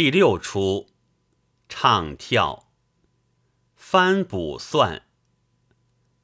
[0.00, 0.86] 第六出，
[1.68, 2.68] 唱跳，
[3.74, 5.02] 翻卜算。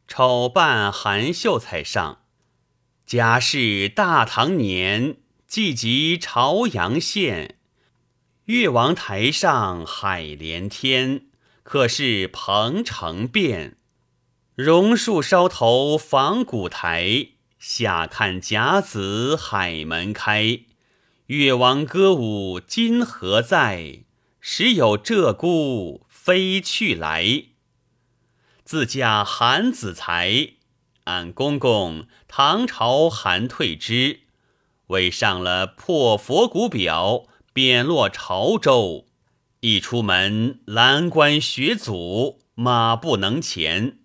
[0.07, 2.21] 丑扮韩秀才上，
[3.05, 5.17] 甲是大唐年，
[5.49, 7.59] 季及朝阳县。
[8.45, 11.27] 越王台上海连天，
[11.65, 13.77] 可是彭城变。
[14.55, 20.61] 榕树梢头仿古台，下看甲子海门开。
[21.29, 24.01] 越王歌舞今何在？
[24.41, 27.45] 时有鹧鸪飞去来。
[28.63, 30.51] 自家韩子才，
[31.05, 34.21] 俺公公唐朝韩退之，
[34.89, 39.07] 为上了破佛骨表，贬落潮州。
[39.61, 44.01] 一出门，蓝关学祖，马不能前。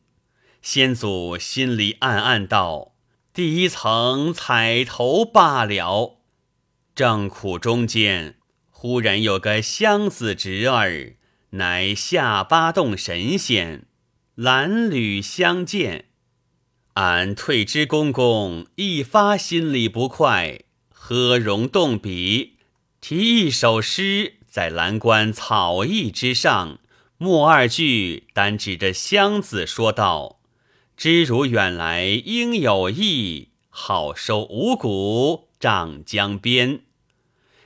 [0.61, 2.93] 先祖心里暗暗道：
[3.33, 6.18] 第一层彩头罢了。
[6.99, 8.35] 正苦中间，
[8.69, 11.15] 忽然有个乡子侄儿，
[11.51, 13.85] 乃下八洞神仙，
[14.35, 16.07] 蓝缕相见。
[16.95, 22.57] 俺退之公公一发心里不快，喝容动笔，
[22.99, 26.79] 题一首诗在蓝关草驿之上，
[27.17, 30.41] 末二句单指着乡子说道
[30.97, 36.81] ：“知如远来应有意，好收五谷长江边。”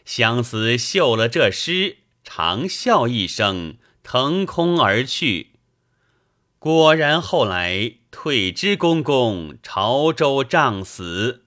[0.05, 5.51] 湘子嗅了这诗，长笑一声，腾空而去。
[6.59, 11.43] 果然，后来退之公公潮州仗死，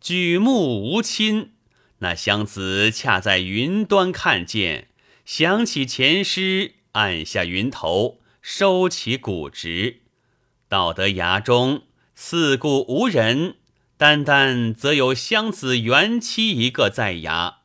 [0.00, 1.52] 举目无亲。
[2.00, 4.88] 那湘子恰在云端看见，
[5.24, 10.02] 想起前诗，按下云头，收起骨直。
[10.68, 11.82] 到得崖中，
[12.14, 13.56] 四顾无人，
[13.96, 17.58] 单单则有湘子原妻一个在崖。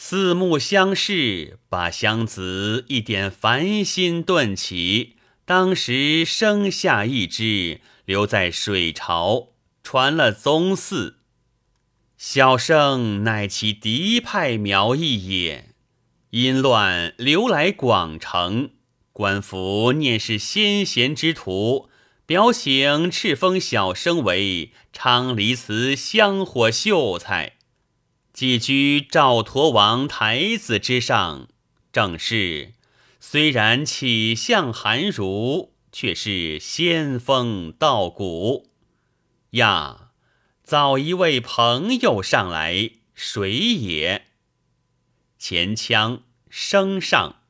[0.00, 5.16] 四目相视，把湘子一点凡心顿起。
[5.44, 9.48] 当时生下一只，留在水潮，
[9.82, 11.14] 传了宗嗣。
[12.16, 15.70] 小生乃其嫡派苗裔也。
[16.30, 18.70] 因乱流来广城，
[19.12, 21.90] 官府念是先贤之徒，
[22.24, 27.57] 表请敕封小生为昌黎祠香火秀才。
[28.38, 31.48] 寄居赵佗王台子之上，
[31.92, 32.74] 正是
[33.18, 38.70] 虽然起向寒儒，却是仙风道骨
[39.50, 40.12] 呀。
[40.62, 44.26] 早一位朋友上来，谁也？
[45.36, 47.40] 前腔声上，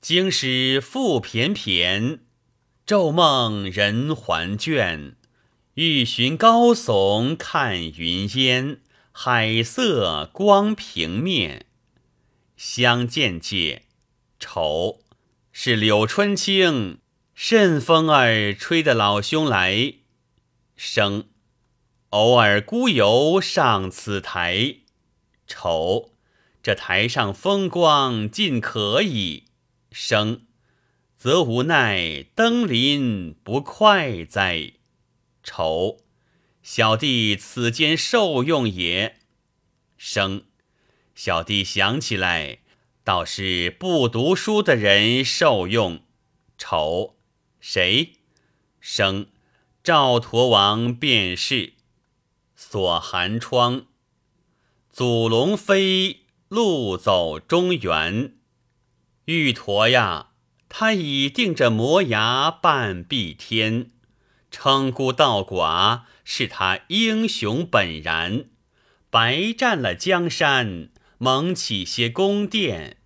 [0.00, 2.20] 经史复翩翩，
[2.86, 5.14] 昼梦人还倦，
[5.74, 8.82] 欲寻高耸看云烟。
[9.14, 11.66] 海色光平面，
[12.56, 13.82] 相见介，
[14.40, 15.00] 丑
[15.52, 16.98] 是柳春青，
[17.34, 19.96] 甚风儿吹得老兄来。
[20.74, 21.28] 生
[22.08, 24.76] 偶尔孤游上此台，
[25.46, 26.12] 丑
[26.62, 29.44] 这台上风光尽可以。
[29.90, 30.46] 生
[31.18, 34.72] 则无奈登临不快哉。
[35.42, 36.01] 丑。
[36.62, 39.16] 小弟此间受用也。
[39.96, 40.44] 生，
[41.14, 42.58] 小弟想起来，
[43.02, 46.04] 倒是不读书的人受用。
[46.56, 47.16] 丑，
[47.60, 48.14] 谁？
[48.80, 49.26] 生，
[49.82, 51.74] 赵佗王便是。
[52.54, 53.86] 锁寒窗，
[54.88, 58.36] 祖龙飞，路走中原。
[59.24, 60.30] 玉驼呀，
[60.68, 63.90] 他已定着磨牙半壁天。
[64.52, 68.44] 称孤道寡是他英雄本然，
[69.10, 72.98] 白占了江山，蒙起些宫殿。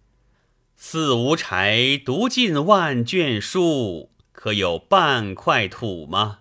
[0.75, 6.41] 四无柴读尽万卷书，可有半块土吗？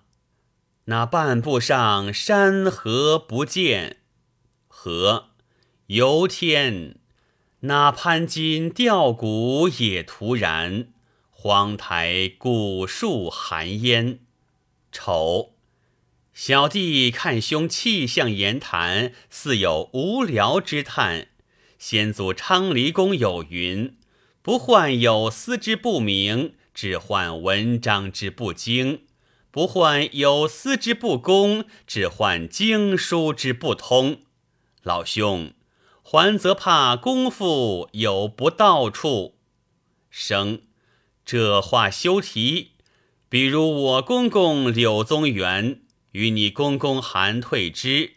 [0.86, 3.98] 那半步上山河不见，
[4.68, 5.30] 河
[5.88, 6.98] 游天，
[7.62, 10.90] 那潘金吊骨也徒然。
[11.30, 14.20] 荒台古树寒烟。
[14.98, 15.56] 丑，
[16.34, 21.28] 小弟看兄气象言谈，似有无聊之叹。
[21.78, 23.98] 先祖昌黎公有云：
[24.42, 29.00] 不患有思之不明，只患文章之不精；
[29.52, 34.22] 不患有思之不公，只患经书之不通。
[34.82, 35.52] 老兄，
[36.02, 39.36] 还则怕功夫有不到处。
[40.10, 40.62] 生，
[41.26, 42.75] 这话休提。
[43.36, 45.82] 比如我公公柳宗元
[46.14, 48.14] 与你公公韩退之，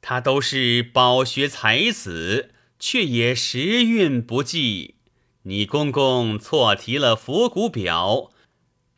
[0.00, 4.94] 他都是饱学才子，却也时运不济。
[5.42, 8.30] 你公公错题了佛骨表，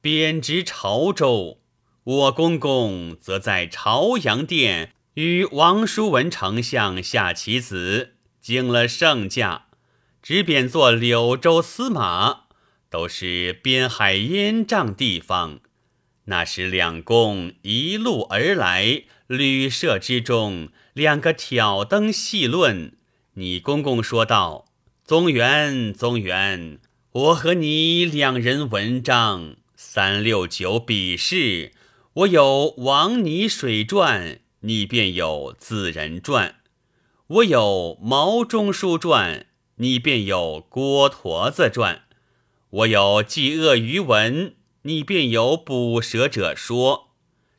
[0.01, 1.59] 贬职潮州。
[2.05, 9.67] 我公公则在朝阳殿与王叔文丞相下棋子，经了圣驾，
[10.23, 12.43] 只贬作柳州司马，
[12.97, 15.61] 都是边海烟瘴地方。
[16.25, 22.93] 那时两公一路而来，旅社之中，两个挑灯细论。
[23.35, 24.65] 你公公说道
[25.05, 26.79] ：“宗元，宗元，
[27.13, 31.73] 我和你两人文章，三六九比试。”
[32.21, 36.55] 我有王泥水传，你便有自然传；
[37.27, 39.45] 我有毛中书传，
[39.75, 42.06] 你便有郭驼子传；
[42.71, 47.11] 我有祭鳄鱼文，你便有捕蛇者说。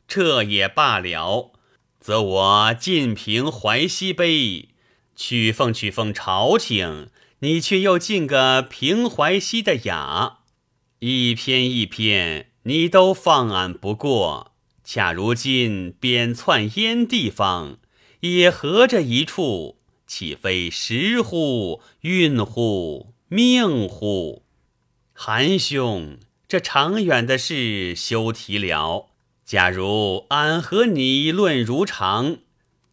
[0.06, 1.52] 这也罢了，
[1.98, 4.68] 则我尽平淮西碑，
[5.16, 7.08] 曲奉曲奉朝廷，
[7.40, 10.40] 你却又进个平淮西的雅，
[11.00, 14.52] 一篇一篇，你都放俺不过。
[14.84, 17.78] 恰如今贬窜燕地方，
[18.20, 19.76] 也合着一处，
[20.06, 21.82] 岂非时乎？
[22.00, 23.14] 运乎？
[23.28, 24.44] 命乎？
[25.20, 26.16] 韩兄，
[26.46, 29.08] 这长远的事休提了。
[29.44, 32.36] 假如俺和你论如常，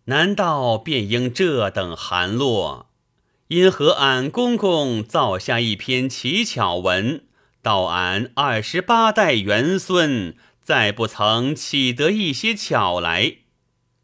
[0.05, 2.89] 难道便应这等寒落？
[3.49, 7.25] 因和俺公公造下一篇奇巧文，
[7.61, 10.35] 道俺二十八代元孙。
[10.63, 13.35] 再不曾起得一些巧来，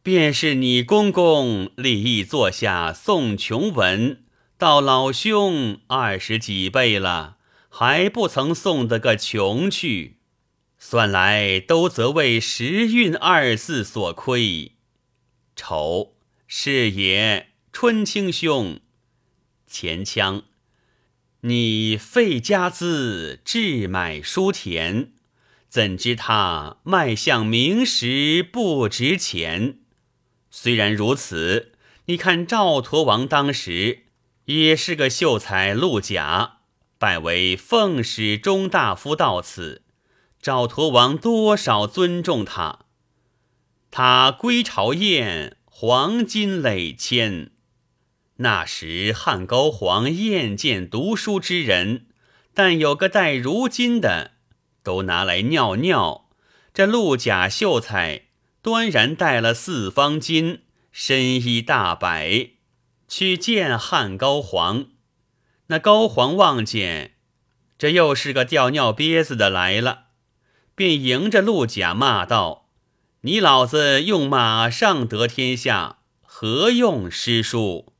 [0.03, 4.21] 便是你公公立意坐下送琼文，
[4.59, 7.37] 到老兄二十几辈了，
[7.73, 10.17] 还不曾送得个穷去，
[10.77, 14.73] 算来都则为时运二字所亏。
[15.55, 16.15] 丑
[16.45, 18.81] 是也，春青兄，
[19.65, 20.43] 前腔，
[21.41, 25.13] 你费家资置买书田。
[25.69, 29.79] 怎知他迈向名时不值钱？
[30.49, 31.71] 虽然如此，
[32.07, 34.03] 你看赵佗王当时
[34.45, 36.57] 也是个秀才陆贾，
[37.01, 39.81] 拜为奉使中大夫到此，
[40.39, 42.85] 赵佗王多少尊重他。
[43.89, 47.49] 他归朝宴，黄金累千。
[48.35, 52.05] 那时汉高皇厌见读书之人，
[52.53, 54.33] 但有个带如今的。
[54.83, 56.29] 都拿来尿尿。
[56.71, 58.25] 这陆贾秀才
[58.61, 60.59] 端然带了四方巾，
[60.91, 62.51] 身衣大摆，
[63.07, 64.90] 去见汉高皇。
[65.71, 67.13] 那高皇望见，
[67.77, 70.07] 这又是个吊尿憋子的来了，
[70.75, 72.67] 便迎着陆贾骂道
[73.23, 77.93] ：“你老子用马上得天下，何用诗书？”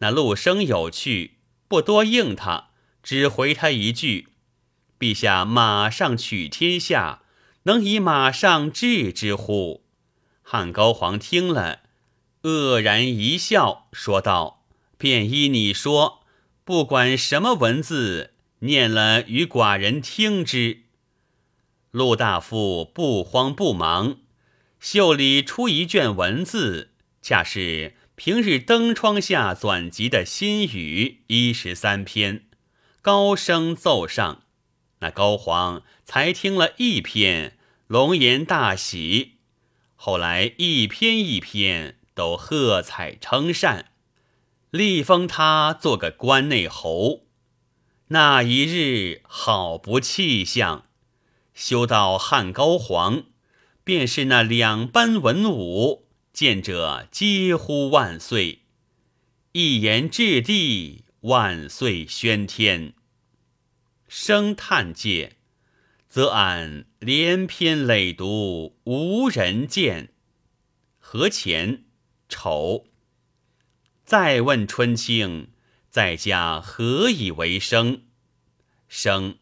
[0.00, 1.36] 那陆生有趣，
[1.68, 2.70] 不多应他，
[3.02, 4.28] 只回他一句。
[4.98, 7.20] 陛下马上取天下，
[7.64, 9.84] 能以马上治之乎？
[10.40, 11.80] 汉高皇听了，
[12.42, 14.64] 愕然一笑，说道
[14.96, 16.20] ：“便依你说，
[16.66, 20.82] 不管什么文字，念了与寡人听之。”
[21.92, 24.18] 陆大夫不慌不忙，
[24.80, 26.90] 袖里出一卷文字，
[27.22, 32.46] 恰是平日灯窗下纂集的新语一十三篇，
[33.00, 34.42] 高声奏上。
[34.98, 37.56] 那高皇才听了一篇，
[37.86, 39.34] 龙颜大喜。
[39.94, 43.92] 后来一篇一篇都喝彩称善，
[44.70, 47.26] 立封他做个关内侯。
[48.08, 50.86] 那一日好不气象，
[51.54, 53.24] 修到汉高皇，
[53.82, 58.60] 便是那两班文武见者皆呼万岁，
[59.52, 62.92] 一言掷地，万岁喧天。
[64.06, 65.36] 生叹界，
[66.08, 70.12] 则俺连篇累读，无人见。
[71.00, 71.84] 何前
[72.28, 72.86] 丑？
[74.06, 75.48] 再问春青，
[75.90, 78.02] 在家何以为生？
[78.86, 79.38] 生，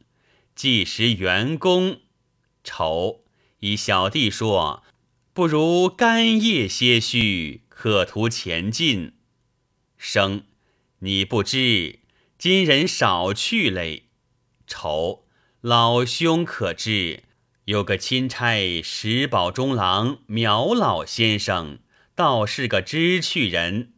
[0.54, 2.00] 既时员工。
[2.64, 3.24] 丑，
[3.58, 4.82] 以小弟说，
[5.34, 9.12] 不如干叶些许，可图前进。
[9.98, 10.44] 生，
[11.00, 11.98] 你不知，
[12.38, 14.04] 今人少去嘞。
[14.66, 15.26] 丑，
[15.60, 17.24] 老兄可知？
[17.66, 21.80] 有个钦差石宝中郎苗老先生，
[22.14, 23.90] 倒是个知趣人。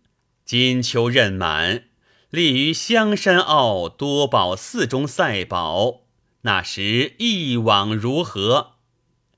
[0.47, 1.87] 金秋任满，
[2.31, 6.03] 立于香山坳多宝寺中赛宝。
[6.43, 8.75] 那时一往如何？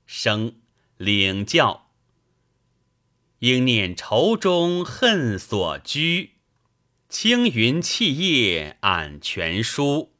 [0.05, 0.57] 生
[0.97, 1.87] 领教。
[3.39, 6.33] 应念愁中恨所居，
[7.09, 10.11] 青云气业俺全书。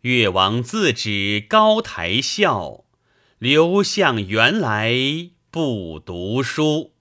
[0.00, 2.82] 越王自指高台笑，
[3.38, 6.94] 刘向原来不读书。